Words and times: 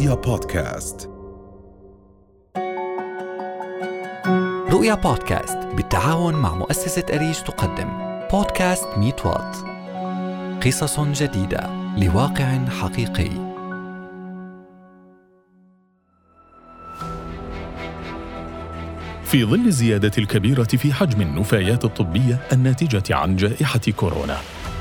رؤيا 0.00 0.14
بودكاست. 0.14 1.10
رؤيا 4.70 4.94
بودكاست 4.94 5.58
بالتعاون 5.76 6.34
مع 6.34 6.54
مؤسسة 6.54 7.04
أريج 7.12 7.34
تقدم. 7.40 7.88
بودكاست 8.32 8.88
ميت 8.96 9.26
وات. 9.26 9.56
قصص 10.66 11.00
جديدة 11.00 11.70
لواقع 11.96 12.58
حقيقي. 12.80 13.30
في 19.24 19.44
ظل 19.44 19.66
الزيادة 19.66 20.12
الكبيرة 20.18 20.64
في 20.64 20.92
حجم 20.92 21.20
النفايات 21.20 21.84
الطبية 21.84 22.38
الناتجة 22.52 23.16
عن 23.16 23.36
جائحة 23.36 23.80
كورونا. 23.96 24.36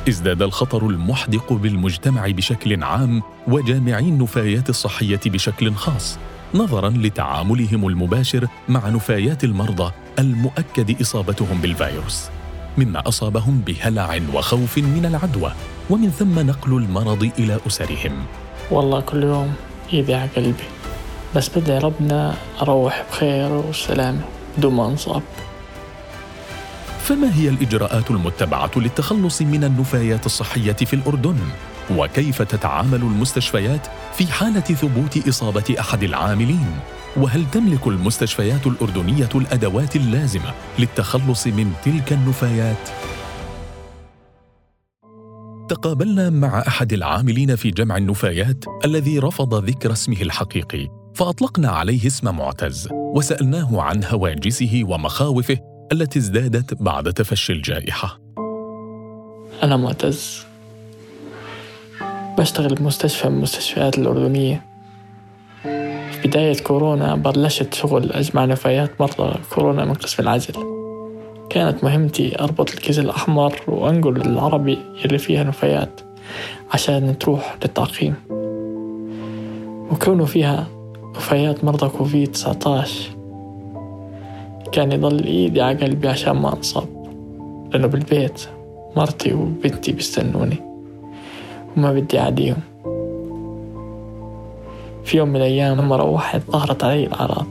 ازداد 0.10 0.42
الخطر 0.42 0.88
المحدق 0.88 1.54
بالمجتمع 1.54 2.28
بشكل 2.28 2.84
عام 2.84 3.22
وجامعي 3.48 4.04
النفايات 4.04 4.70
الصحية 4.70 5.20
بشكل 5.26 5.74
خاص 5.74 6.18
نظرا 6.54 6.90
لتعاملهم 6.90 7.88
المباشر 7.88 8.48
مع 8.70 8.90
نفايات 8.90 9.44
المرضى 9.44 9.92
المؤكد 10.20 11.02
إصابتهم 11.02 11.62
بالفيروس. 11.62 12.30
مما 12.78 13.08
أصابهم 13.08 13.62
بهلع 13.68 14.20
وخوف 14.34 14.78
من 14.78 15.06
العدوى 15.06 15.52
ومن 15.90 16.10
ثم 16.10 16.40
نقل 16.40 16.74
المرض 16.74 17.32
إلى 17.40 17.60
أسرهم. 17.68 18.26
والله 18.72 19.00
كل 19.00 19.24
يوم 19.24 19.54
على 19.94 20.30
قلبي. 20.36 20.70
بس 21.36 21.58
بدعي 21.58 21.80
ربنا 21.80 22.34
أروح 22.62 23.06
بخير 23.12 23.52
وسلامة 23.52 24.22
بدون 24.58 24.74
ما 24.74 24.88
أنصاب. 24.88 25.24
فما 27.10 27.36
هي 27.36 27.50
الإجراءات 27.50 28.12
المتبعة 28.12 28.72
للتخلص 28.76 29.42
من 29.42 29.64
النفايات 29.64 30.26
الصحية 30.26 30.74
في 30.74 30.94
الأردن؟ 30.94 31.38
وكيف 31.92 32.42
تتعامل 32.42 33.02
المستشفيات 33.02 33.88
في 34.14 34.28
حالة 34.28 34.60
ثبوت 34.60 35.28
إصابة 35.28 35.76
أحد 35.80 36.04
العاملين؟ 36.04 36.80
وهل 37.18 37.52
تملك 37.52 37.88
المستشفيات 37.88 38.68
الأردنية 38.68 39.30
الأدوات 39.36 39.96
اللازمة 39.96 40.54
للتخلص 40.80 41.48
من 41.48 41.74
تلك 41.86 42.14
النفايات؟ 42.14 42.90
تقابلنا 45.70 46.30
مع 46.30 46.60
أحد 46.68 46.94
العاملين 46.94 47.56
في 47.56 47.72
جمع 47.72 47.98
النفايات 47.98 48.66
الذي 48.86 49.20
رفض 49.20 49.66
ذكر 49.66 49.92
اسمه 49.92 50.22
الحقيقي 50.22 50.88
فأطلقنا 51.16 51.70
عليه 51.70 52.08
اسم 52.08 52.36
معتز 52.36 52.88
وسألناه 52.92 53.82
عن 53.82 54.04
هواجسه 54.04 54.82
ومخاوفه 54.86 55.69
التي 55.92 56.20
ازدادت 56.20 56.84
بعد 56.84 57.14
تفشي 57.14 57.54
الجائحة. 57.54 58.20
أنا 59.64 59.78
معتز. 59.78 60.46
بشتغل 62.38 62.76
بمستشفى 62.76 63.30
من 63.30 63.36
المستشفيات 63.36 63.98
الأردنية. 63.98 64.66
في 66.12 66.28
بداية 66.28 66.58
كورونا 66.58 67.16
بلشت 67.16 67.74
شغل 67.74 68.12
أجمع 68.12 68.46
نفايات 68.46 69.02
مرضى 69.02 69.36
كورونا 69.50 69.86
من 69.86 69.94
قسم 69.94 70.24
العزل 70.24 70.54
كانت 71.50 71.84
مهمتي 71.84 72.40
أربط 72.40 72.72
الكيس 72.72 73.00
الأحمر 73.00 73.62
وأنقل 73.68 74.22
العربي 74.22 74.78
اللي 75.06 75.18
فيها 75.18 75.44
نفايات 75.44 76.02
عشان 76.74 77.18
تروح 77.20 77.58
للتعقيم. 77.64 78.16
وكونه 79.92 80.26
فيها 80.26 80.68
نفايات 81.16 81.64
مرضى 81.64 81.88
كوفيد 81.90 82.32
19 82.32 83.19
كان 84.72 84.92
يضل 84.92 85.24
إيدي 85.24 85.62
على 85.62 85.78
قلبي 85.78 86.08
عشان 86.08 86.32
ما 86.32 86.54
أنصاب. 86.56 86.88
لأنه 87.74 87.88
بالبيت 87.88 88.42
مرتي 88.98 89.34
وبنتي 89.34 89.92
بيستنوني 89.92 90.58
وما 91.78 91.94
بدي 91.94 92.20
أعديهم. 92.20 92.58
في 95.04 95.18
يوم 95.18 95.30
من 95.30 95.36
الأيام 95.36 95.78
لما 95.78 95.96
روحت 95.96 96.42
ظهرت 96.52 96.84
علي 96.84 97.04
الأعراض. 97.04 97.46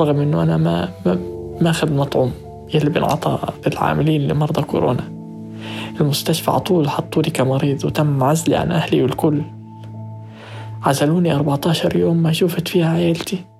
رغم 0.00 0.20
إنه 0.20 0.42
أنا 0.42 0.56
ما 0.56 0.88
ما 1.06 1.18
ماخذ 1.60 1.92
مطعوم 1.92 2.32
يلي 2.74 2.90
بنعطى 2.90 3.38
للعاملين 3.66 4.28
لمرضى 4.28 4.62
كورونا. 4.62 5.04
المستشفى 6.00 6.50
عطول 6.50 6.88
حطولي 6.88 7.30
كمريض 7.30 7.84
وتم 7.84 8.22
عزلي 8.22 8.56
عن 8.56 8.72
أهلي 8.72 9.02
والكل. 9.02 9.42
عزلوني 10.82 11.34
14 11.34 11.96
يوم 11.96 12.16
ما 12.16 12.32
شفت 12.32 12.68
فيها 12.68 12.94
عيلتي. 12.94 13.53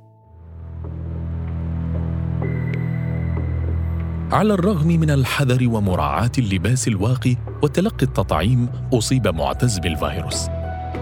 على 4.34 4.54
الرغم 4.54 4.86
من 4.86 5.10
الحذر 5.10 5.68
ومراعاة 5.68 6.30
اللباس 6.38 6.88
الواقي 6.88 7.36
وتلقي 7.62 8.02
التطعيم 8.02 8.68
أصيب 8.92 9.28
معتز 9.28 9.78
بالفيروس. 9.78 10.46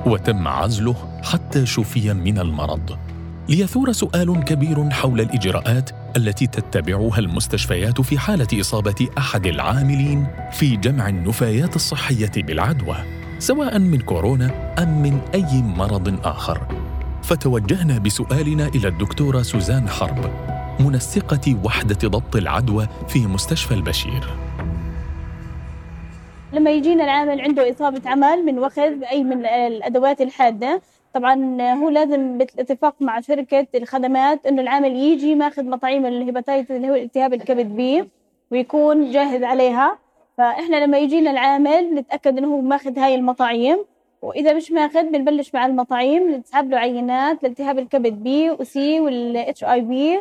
وتم 0.06 0.48
عزله 0.48 1.20
حتى 1.22 1.66
شفي 1.66 2.12
من 2.12 2.38
المرض. 2.38 2.98
ليثور 3.48 3.92
سؤال 3.92 4.44
كبير 4.44 4.90
حول 4.90 5.20
الإجراءات 5.20 5.90
التي 6.16 6.46
تتبعها 6.46 7.18
المستشفيات 7.18 8.00
في 8.00 8.18
حالة 8.18 8.60
إصابة 8.60 9.08
أحد 9.18 9.46
العاملين 9.46 10.26
في 10.50 10.76
جمع 10.76 11.08
النفايات 11.08 11.76
الصحية 11.76 12.32
بالعدوى 12.36 12.96
سواء 13.38 13.78
من 13.78 14.00
كورونا 14.00 14.74
أم 14.82 15.02
من 15.02 15.20
أي 15.34 15.62
مرض 15.62 16.26
آخر. 16.26 16.66
فتوجهنا 17.22 17.98
بسؤالنا 17.98 18.66
إلى 18.66 18.88
الدكتورة 18.88 19.42
سوزان 19.42 19.88
حرب. 19.88 20.51
منسقة 20.80 21.56
وحدة 21.64 22.08
ضبط 22.08 22.36
العدوى 22.36 22.86
في 23.08 23.26
مستشفى 23.26 23.74
البشير. 23.74 24.24
لما 26.52 26.70
يجينا 26.70 27.04
العامل 27.04 27.40
عنده 27.40 27.70
إصابة 27.70 28.10
عمل 28.10 28.44
من 28.44 28.58
وخز 28.58 29.02
أي 29.10 29.24
من 29.24 29.46
الأدوات 29.46 30.20
الحادة 30.20 30.80
طبعا 31.14 31.62
هو 31.74 31.88
لازم 31.88 32.38
بالاتفاق 32.38 32.94
مع 33.00 33.20
شركة 33.20 33.66
الخدمات 33.74 34.46
إنه 34.46 34.62
العامل 34.62 34.96
يجي 34.96 35.34
ماخذ 35.34 35.64
مطاعيم 35.64 36.06
ال 36.06 36.12
hepatitis 36.12 36.70
اللي 36.70 36.90
هو 36.90 36.94
التهاب 36.94 37.34
الكبد 37.34 37.66
B 37.66 38.08
ويكون 38.50 39.10
جاهز 39.10 39.42
عليها. 39.42 39.98
فإحنا 40.38 40.84
لما 40.84 40.98
يجينا 40.98 41.30
العامل 41.30 41.94
نتأكد 41.94 42.38
إنه 42.38 42.48
هو 42.54 42.60
ماخذ 42.60 42.98
هاي 42.98 43.14
المطاعيم 43.14 43.78
وإذا 44.22 44.52
مش 44.52 44.72
ماخذ 44.72 45.02
بنبلش 45.02 45.54
مع 45.54 45.66
المطاعيم 45.66 46.30
نسحب 46.30 46.70
له 46.70 46.76
عينات 46.78 47.42
لالتهاب 47.42 47.78
الكبد 47.78 48.12
B 48.12 48.50
و 48.50 49.00
C 49.00 49.64
وال 49.64 49.80
HIV 49.80 50.20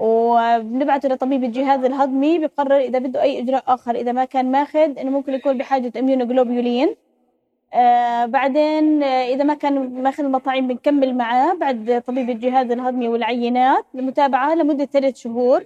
وبنبعته 0.00 1.08
لطبيب 1.08 1.44
الجهاز 1.44 1.84
الهضمي 1.84 2.38
بقرر 2.38 2.76
إذا 2.78 2.98
بده 2.98 3.22
أي 3.22 3.40
إجراء 3.40 3.64
آخر 3.66 3.94
إذا 3.94 4.12
ما 4.12 4.24
كان 4.24 4.50
ماخذ 4.52 4.98
إنه 4.98 5.10
ممكن 5.10 5.34
يكون 5.34 5.58
بحاجة 5.58 5.92
immunoglobulin 5.98 6.94
آه 7.74 8.26
بعدين 8.26 9.02
آه 9.02 9.24
إذا 9.34 9.44
ما 9.44 9.54
كان 9.54 10.02
ماخذ 10.02 10.24
المطاعيم 10.24 10.68
بنكمل 10.68 11.16
معاه 11.16 11.54
بعد 11.54 12.02
طبيب 12.06 12.30
الجهاز 12.30 12.70
الهضمي 12.70 13.08
والعينات 13.08 13.84
لمتابعه 13.94 14.54
لمدة 14.54 14.84
ثلاث 14.84 15.16
شهور. 15.16 15.64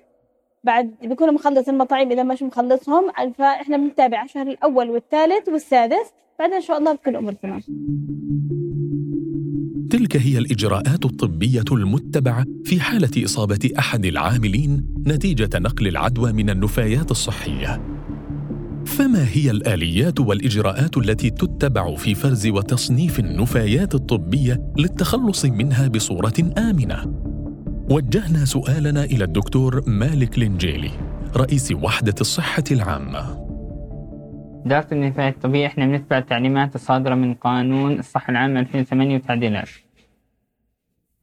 بعد 0.65 0.95
بيكون 1.03 1.35
مخلص 1.35 1.69
المطاعم 1.69 2.11
إذا 2.11 2.23
مش 2.23 2.43
مخلصهم 2.43 3.11
فإحنا 3.39 3.77
بنتابع 3.77 4.23
الشهر 4.23 4.47
الأول 4.47 4.91
والثالث 4.91 5.49
والسادس. 5.49 6.13
بعدين 6.39 6.55
إن 6.55 6.61
شاء 6.61 6.79
الله 6.79 6.93
بكل 6.93 7.17
أمور 7.17 7.33
تمام. 7.33 7.61
تلك 9.93 10.17
هي 10.17 10.39
الإجراءات 10.39 11.05
الطبية 11.05 11.65
المتبعة 11.73 12.45
في 12.65 12.81
حالة 12.81 13.25
إصابة 13.25 13.71
أحد 13.79 14.05
العاملين 14.05 14.85
نتيجة 15.07 15.59
نقل 15.59 15.89
العدوى 15.89 16.33
من 16.33 16.51
النفايات 16.51 17.11
الصحية. 17.11 17.83
فما 18.87 19.29
هي 19.33 19.51
الآليات 19.51 20.21
والإجراءات 20.21 20.97
التي 20.97 21.31
تتبع 21.31 21.95
في 21.95 22.15
فرز 22.15 22.47
وتصنيف 22.47 23.19
النفايات 23.19 23.95
الطبية 23.95 24.73
للتخلص 24.79 25.45
منها 25.45 25.89
بصورة 25.89 26.53
آمنة؟ 26.59 27.15
وجهنا 27.91 28.45
سؤالنا 28.45 29.05
إلى 29.05 29.25
الدكتور 29.25 29.91
مالك 29.91 30.39
لنجيلي 30.39 30.91
رئيس 31.37 31.73
وحدة 31.73 32.15
الصحة 32.21 32.65
العامة. 32.71 33.42
إدارة 34.67 34.87
النفايات 34.93 35.35
الطبية 35.35 35.67
إحنا 35.67 35.87
بنتبع 35.87 36.19
التعليمات 36.19 36.75
الصادرة 36.75 37.15
من 37.15 37.35
قانون 37.35 37.99
الصحة 37.99 38.31
العامة 38.31 38.61
2008 38.61 39.17
وتعديلات 39.17 39.69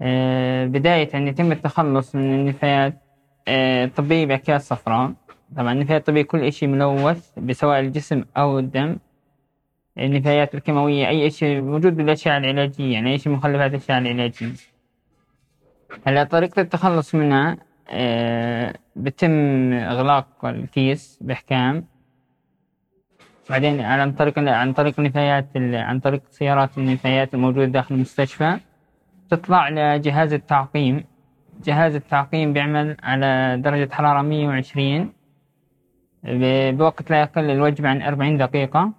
آه، 0.01 0.65
بداية 0.65 1.09
أن 1.13 1.27
يتم 1.27 1.51
التخلص 1.51 2.15
من 2.15 2.21
النفايات 2.33 3.01
آه، 3.47 3.85
الطبية 3.85 4.25
بأكياس 4.25 4.67
صفراء 4.67 5.13
طبعا 5.57 5.71
النفايات 5.73 6.01
الطبية 6.01 6.21
كل 6.21 6.43
إشي 6.43 6.67
ملوث 6.67 7.39
بسوائل 7.39 7.85
الجسم 7.85 8.23
أو 8.37 8.59
الدم. 8.59 8.97
النفايات 9.97 10.55
الكيماوية 10.55 11.07
أي 11.07 11.29
شيء 11.29 11.61
موجود 11.61 11.95
بالأشعة 11.95 12.37
العلاجية 12.37 12.93
يعني 12.93 13.11
أي 13.11 13.17
شيء 13.17 13.33
مخلفات 13.33 13.71
الأشعة 13.71 13.97
العلاجية. 13.97 14.51
هلا 16.07 16.23
طريقة 16.23 16.61
التخلص 16.61 17.15
منها 17.15 17.57
آه، 17.89 18.75
بتم 18.95 19.31
إغلاق 19.73 20.45
الكيس 20.45 21.19
بإحكام. 21.21 21.85
بعدين 23.49 23.81
عن 23.81 24.11
طريق 24.11 24.39
عن 24.39 24.73
طريق 24.73 24.99
النفايات 24.99 25.47
عن 25.57 25.99
طريق 25.99 26.21
سيارات 26.29 26.77
النفايات 26.77 27.33
الموجودة 27.33 27.65
داخل 27.65 27.95
المستشفى 27.95 28.57
تطلع 29.29 29.69
لجهاز 29.69 30.33
التعقيم. 30.33 31.03
جهاز 31.63 31.95
التعقيم 31.95 32.53
بيعمل 32.53 32.97
على 33.03 33.57
درجة 33.61 33.89
حرارة 33.93 34.21
120 34.21 35.13
بوقت 36.77 37.11
لا 37.11 37.21
يقل 37.21 37.49
الوجبة 37.49 37.89
عن 37.89 38.01
40 38.01 38.37
دقيقة. 38.37 38.91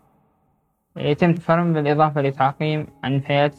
يتم 0.96 1.32
فرم 1.34 1.72
بالإضافة 1.72 2.20
لتعقيم 2.20 2.86
النفايات 3.04 3.54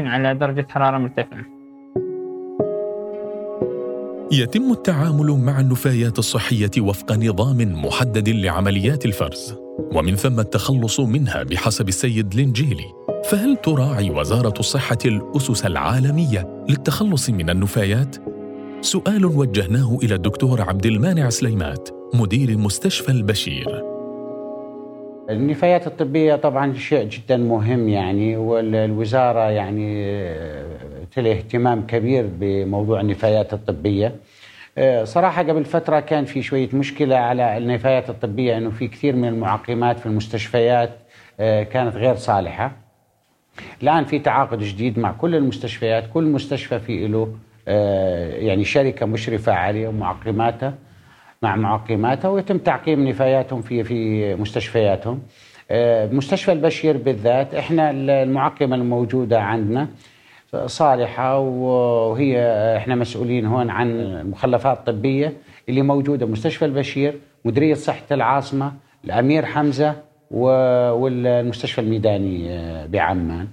على 0.00 0.34
درجة 0.34 0.66
حرارة 0.70 0.98
مرتفعة. 0.98 1.55
يتم 4.32 4.72
التعامل 4.72 5.30
مع 5.30 5.60
النفايات 5.60 6.18
الصحية 6.18 6.70
وفق 6.78 7.12
نظام 7.12 7.84
محدد 7.84 8.28
لعمليات 8.28 9.06
الفرز 9.06 9.54
ومن 9.92 10.16
ثم 10.16 10.40
التخلص 10.40 11.00
منها 11.00 11.42
بحسب 11.42 11.88
السيد 11.88 12.34
لينجيلي 12.34 12.84
فهل 13.30 13.56
تراعي 13.56 14.10
وزارة 14.10 14.54
الصحة 14.60 14.98
الأسس 15.04 15.66
العالمية 15.66 16.64
للتخلص 16.68 17.30
من 17.30 17.50
النفايات؟ 17.50 18.16
سؤال 18.80 19.24
وجهناه 19.24 19.98
إلى 20.02 20.14
الدكتور 20.14 20.62
عبد 20.62 20.86
المانع 20.86 21.30
سليمات 21.30 21.88
مدير 22.14 22.58
مستشفى 22.58 23.08
البشير 23.08 23.95
النفايات 25.30 25.86
الطبية 25.86 26.34
طبعا 26.36 26.74
شيء 26.74 27.08
جدا 27.08 27.36
مهم 27.36 27.88
يعني 27.88 28.36
والوزارة 28.36 29.50
يعني 29.50 30.14
تلي 31.14 31.32
اهتمام 31.32 31.86
كبير 31.86 32.26
بموضوع 32.40 33.00
النفايات 33.00 33.52
الطبية. 33.52 34.14
صراحة 35.04 35.42
قبل 35.42 35.64
فترة 35.64 36.00
كان 36.00 36.24
في 36.24 36.42
شوية 36.42 36.68
مشكلة 36.72 37.16
على 37.16 37.56
النفايات 37.56 38.10
الطبية 38.10 38.58
أنه 38.58 38.70
في 38.70 38.88
كثير 38.88 39.16
من 39.16 39.28
المعقمات 39.28 39.98
في 39.98 40.06
المستشفيات 40.06 40.90
كانت 41.38 41.96
غير 41.96 42.14
صالحة. 42.14 42.72
الآن 43.82 44.04
في 44.04 44.18
تعاقد 44.18 44.58
جديد 44.58 44.98
مع 44.98 45.12
كل 45.12 45.34
المستشفيات 45.34 46.04
كل 46.14 46.24
مستشفى 46.24 46.78
في 46.78 47.06
له 47.08 47.34
يعني 48.46 48.64
شركة 48.64 49.06
مشرفة 49.06 49.52
عليه 49.52 49.88
ومعقماتها 49.88 50.74
مع 51.46 51.56
معقماتها 51.56 52.28
ويتم 52.28 52.58
تعقيم 52.58 53.08
نفاياتهم 53.08 53.62
في 53.62 53.84
في 53.84 54.34
مستشفياتهم. 54.34 55.22
مستشفى 56.12 56.52
البشير 56.52 56.96
بالذات 56.96 57.54
إحنا 57.54 57.90
المعقمة 57.90 58.76
الموجودة 58.76 59.40
عندنا 59.40 59.88
صالحة 60.66 61.38
وهي 61.38 62.38
إحنا 62.76 62.94
مسؤولين 62.94 63.46
هون 63.46 63.70
عن 63.70 63.90
المخلفات 63.90 64.78
الطبية 64.78 65.32
اللي 65.68 65.82
موجودة 65.82 66.26
مستشفى 66.26 66.64
البشير 66.64 67.14
مديرية 67.44 67.74
صحة 67.74 68.02
العاصمة 68.10 68.72
الأمير 69.04 69.44
حمزة 69.44 69.94
والمستشفى 70.30 71.80
الميداني 71.80 72.48
بعمان. 72.88 73.48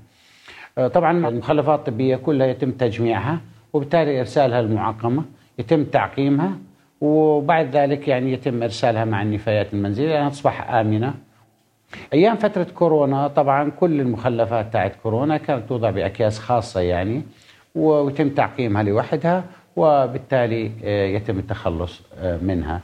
طبعا 0.94 1.28
المخلفات 1.30 1.80
الطبية 1.80 2.16
كلها 2.16 2.48
يتم 2.48 2.72
تجميعها 2.72 3.40
وبالتالي 3.74 4.20
إرسالها 4.20 4.60
المعقمة 4.60 5.24
يتم 5.60 5.84
تعقيمها 5.84 6.52
وبعد 7.04 7.76
ذلك 7.76 8.08
يعني 8.08 8.34
يتم 8.34 8.64
إرسالها 8.64 9.06
مع 9.06 9.22
النفايات 9.22 9.74
المنزلية 9.74 10.08
لأنها 10.10 10.30
تصبح 10.30 10.72
آمنة 10.74 11.14
أيام 12.14 12.36
فترة 12.36 12.68
كورونا 12.76 13.28
طبعا 13.28 13.70
كل 13.70 14.02
المخلفات 14.02 14.74
تاعت 14.74 14.96
كورونا 15.04 15.38
كانت 15.38 15.70
توضع 15.70 15.90
بأكياس 15.90 16.40
خاصة 16.40 16.80
يعني 16.82 17.22
ويتم 17.76 18.30
تعقيمها 18.30 18.84
لوحدها 18.84 19.44
وبالتالي 19.76 20.72
يتم 21.16 21.40
التخلص 21.40 22.02
منها. 22.42 22.82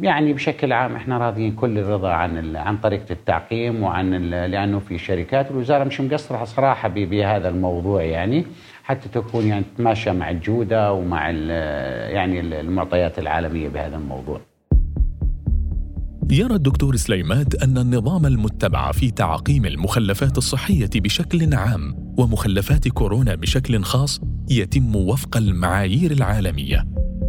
يعني 0.00 0.32
بشكل 0.32 0.72
عام 0.72 0.96
إحنا 0.96 1.18
راضيين 1.18 1.52
كل 1.52 1.78
الرضا 1.78 2.10
عن 2.12 2.56
عن 2.56 2.76
طريقة 2.76 3.12
التعقيم 3.12 3.82
وعن 3.82 4.14
لأنه 4.30 4.78
في 4.78 4.98
شركات 4.98 5.50
الوزاره 5.50 5.84
مش 5.84 6.00
مقصرة 6.00 6.44
صراحة 6.44 6.88
بهذا 6.88 7.48
الموضوع 7.48 8.02
يعني 8.02 8.44
حتى 8.82 9.08
تكون 9.08 9.46
يعني 9.46 9.64
تتماشى 9.74 10.12
مع 10.12 10.30
الجودة 10.30 10.92
ومع 10.92 11.30
يعني 11.30 12.40
المعطيات 12.40 13.18
العالمية 13.18 13.68
بهذا 13.68 13.96
الموضوع. 13.96 14.40
يرى 16.30 16.54
الدكتور 16.54 16.96
سليمات 16.96 17.62
أن 17.62 17.78
النظام 17.78 18.26
المتبع 18.26 18.92
في 18.92 19.10
تعقيم 19.10 19.66
المخلفات 19.66 20.38
الصحية 20.38 20.90
بشكل 20.94 21.54
عام 21.54 22.14
ومخلفات 22.18 22.88
كورونا 22.88 23.34
بشكل 23.34 23.82
خاص 23.82 24.20
يتم 24.50 24.96
وفق 24.96 25.36
المعايير 25.36 26.10
العالمية 26.10 26.84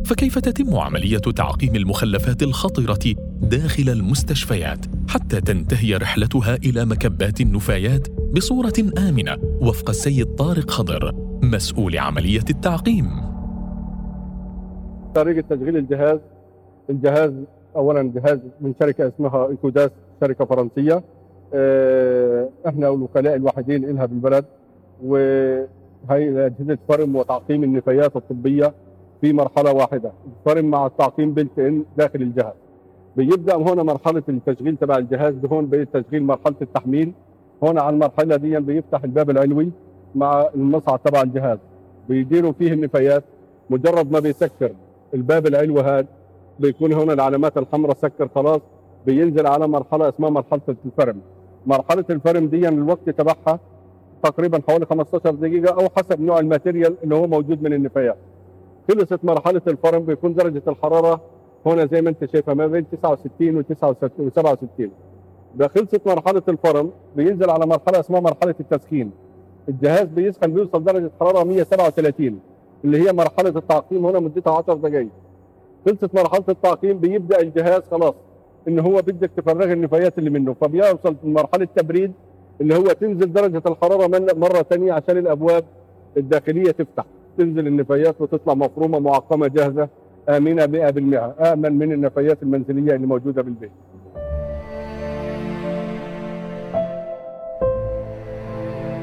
فكيف 0.05 0.39
تتم 0.39 0.75
عملية 0.75 1.17
تعقيم 1.17 1.75
المخلفات 1.75 2.43
الخطرة 2.43 3.15
داخل 3.41 3.89
المستشفيات 3.89 4.85
حتى 5.09 5.41
تنتهي 5.41 5.95
رحلتها 5.95 6.55
إلى 6.55 6.85
مكبات 6.85 7.41
النفايات 7.41 8.07
بصورة 8.35 8.73
آمنة 8.97 9.37
وفق 9.61 9.89
السيد 9.89 10.25
طارق 10.25 10.71
خضر 10.71 11.32
مسؤول 11.51 11.97
عملية 11.97 12.43
التعقيم. 12.49 13.05
طريقة 15.15 15.43
تشغيل 15.49 15.77
الجهاز 15.77 16.19
الجهاز 16.89 17.33
اولا 17.75 18.11
جهاز 18.15 18.39
من 18.61 18.73
شركة 18.79 19.07
اسمها 19.07 19.47
إيكوداس 19.47 19.89
شركة 20.21 20.45
فرنسية. 20.45 21.03
إحنا 22.67 22.89
الوكلاء 22.89 23.35
الوحيدين 23.35 23.85
لها 23.85 24.05
بالبلد 24.05 24.45
وهي 25.03 25.65
أجهزة 26.09 26.77
فرم 26.87 27.15
وتعقيم 27.15 27.63
النفايات 27.63 28.15
الطبية 28.15 28.73
في 29.21 29.33
مرحلة 29.33 29.73
واحدة. 29.73 30.11
الفرم 30.39 30.65
مع 30.65 30.85
التعقيم 30.85 31.33
بلت 31.33 31.59
إن 31.59 31.83
داخل 31.97 32.21
الجهاز. 32.21 32.53
بيبدأ 33.17 33.55
هنا 33.55 33.83
مرحلة 33.83 34.23
التشغيل 34.29 34.77
تبع 34.77 34.97
الجهاز 34.97 35.45
هون 35.51 35.65
بالتشغيل 35.65 36.23
مرحلة 36.23 36.55
التحميل. 36.61 37.13
هون 37.63 37.79
على 37.79 37.93
المرحلة 37.93 38.35
دي 38.35 38.59
بيفتح 38.59 39.03
الباب 39.03 39.29
العلوي. 39.29 39.71
مع 40.15 40.49
المصعد 40.55 40.99
تبع 40.99 41.21
الجهاز. 41.21 41.57
بيديروا 42.09 42.51
فيه 42.51 42.73
النفايات 42.73 43.23
مجرد 43.69 44.11
ما 44.11 44.19
بيسكر 44.19 44.71
الباب 45.13 45.47
العلوي 45.47 45.81
هذا 45.81 46.07
بيكون 46.59 46.93
هنا 46.93 47.13
العلامات 47.13 47.57
الحمراء 47.57 47.95
سكر 47.95 48.27
خلاص 48.35 48.61
بينزل 49.05 49.47
على 49.47 49.67
مرحلة 49.67 50.09
اسمها 50.09 50.29
مرحلة 50.29 50.61
الفرم. 50.85 51.21
مرحلة 51.65 52.05
الفرم 52.09 52.47
دي 52.47 52.67
الوقت 52.67 53.09
تبعها 53.09 53.59
تقريبا 54.23 54.61
حوالي 54.67 54.85
15 54.85 55.31
دقيقة 55.31 55.73
أو 55.73 55.89
حسب 55.97 56.21
نوع 56.21 56.39
الماتيريال 56.39 56.95
اللي 57.03 57.15
هو 57.15 57.27
موجود 57.27 57.63
من 57.63 57.73
النفايات. 57.73 58.17
خلصت 58.91 59.19
مرحلة 59.25 59.61
الفرم 59.67 59.99
بيكون 59.99 60.33
درجة 60.33 60.61
الحرارة 60.67 61.21
هنا 61.65 61.85
زي 61.85 62.01
ما 62.01 62.09
أنت 62.09 62.25
شايفها 62.31 62.53
ما 62.53 62.67
بين 62.67 62.85
69 62.89 63.57
و 63.57 63.63
67 64.29 64.91
ده 65.55 65.67
خلصت 65.67 66.07
مرحلة 66.07 66.41
الفرم 66.49 66.91
بينزل 67.15 67.49
على 67.49 67.65
مرحلة 67.65 67.99
اسمها 67.99 68.19
مرحلة 68.19 68.55
التسخين. 68.59 69.11
الجهاز 69.69 70.07
بيسخن 70.07 70.53
بيوصل 70.53 70.83
درجة 70.83 71.11
حرارة 71.19 71.43
137 71.43 72.39
اللي 72.85 73.07
هي 73.07 73.13
مرحلة 73.13 73.49
التعقيم 73.49 74.05
هنا 74.05 74.19
مدتها 74.19 74.57
10 74.57 74.73
دقائق 74.73 75.07
خلصت 75.85 76.15
مرحلة 76.15 76.43
التعقيم 76.49 76.97
بيبدأ 76.99 77.41
الجهاز 77.41 77.81
خلاص 77.91 78.13
إن 78.67 78.79
هو 78.79 78.95
بدك 79.01 79.31
تفرغ 79.37 79.71
النفايات 79.71 80.17
اللي 80.19 80.29
منه 80.29 80.55
فبيوصل 80.61 81.15
مرحله 81.23 81.63
التبريد 81.63 82.11
اللي 82.61 82.75
هو 82.75 82.83
تنزل 82.83 83.33
درجة 83.33 83.61
الحرارة 83.67 84.07
مرة 84.33 84.61
ثانية 84.69 84.93
عشان 84.93 85.17
الأبواب 85.17 85.63
الداخلية 86.17 86.71
تفتح. 86.71 87.05
تنزل 87.37 87.67
النفايات 87.67 88.21
وتطلع 88.21 88.53
مفرومة 88.53 88.99
معقمة 88.99 89.47
جاهزة 89.47 89.87
آمنة 90.29 90.65
100% 90.65 91.41
آمن 91.53 91.77
من 91.77 91.91
النفايات 91.91 92.43
المنزلية 92.43 92.95
اللي 92.95 93.07
موجودة 93.07 93.41
بالبيت. 93.41 93.71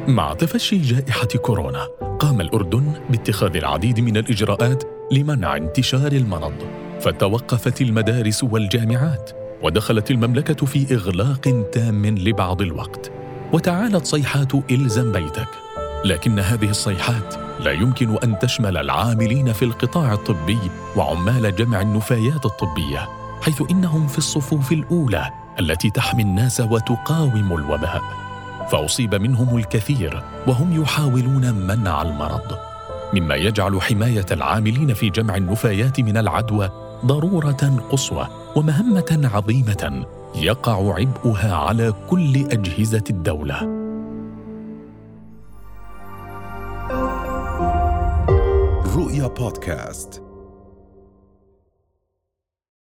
مع 0.08 0.34
تفشي 0.34 0.78
جائحة 0.78 1.26
كورونا 1.26 1.88
قام 2.18 2.40
الأردن 2.40 2.92
باتخاذ 3.10 3.56
العديد 3.56 4.00
من 4.00 4.16
الإجراءات 4.16 4.84
لمنع 5.12 5.56
انتشار 5.56 6.12
المرض 6.12 6.54
فتوقفت 7.00 7.80
المدارس 7.80 8.44
والجامعات 8.44 9.30
ودخلت 9.62 10.10
المملكة 10.10 10.66
في 10.66 10.94
إغلاق 10.94 11.68
تام 11.72 12.06
لبعض 12.06 12.62
الوقت 12.62 13.12
وتعالت 13.52 14.06
صيحات 14.06 14.52
إلزم 14.70 15.12
بيتك. 15.12 15.48
لكن 16.04 16.38
هذه 16.38 16.70
الصيحات 16.70 17.34
لا 17.60 17.72
يمكن 17.72 18.16
أن 18.24 18.38
تشمل 18.38 18.76
العاملين 18.76 19.52
في 19.52 19.64
القطاع 19.64 20.12
الطبي 20.12 20.58
وعمال 20.96 21.56
جمع 21.56 21.80
النفايات 21.80 22.46
الطبية 22.46 23.08
حيث 23.42 23.62
إنهم 23.70 24.06
في 24.06 24.18
الصفوف 24.18 24.72
الأولى 24.72 25.30
التي 25.60 25.90
تحمي 25.90 26.22
الناس 26.22 26.60
وتقاوم 26.60 27.52
الوباء. 27.58 28.29
فأصيب 28.70 29.14
منهم 29.14 29.56
الكثير 29.56 30.22
وهم 30.46 30.82
يحاولون 30.82 31.54
منع 31.54 32.02
المرض. 32.02 32.58
مما 33.14 33.34
يجعل 33.34 33.82
حماية 33.82 34.26
العاملين 34.30 34.94
في 34.94 35.10
جمع 35.10 35.36
النفايات 35.36 36.00
من 36.00 36.16
العدوى 36.16 36.70
ضرورة 37.06 37.84
قصوى 37.90 38.28
ومهمة 38.56 39.30
عظيمة 39.34 40.06
يقع 40.34 40.94
عبئها 40.94 41.54
على 41.54 41.92
كل 42.10 42.36
أجهزة 42.36 43.04
الدولة. 43.10 43.80
رؤيا 48.96 49.26
بودكاست. 49.26 50.29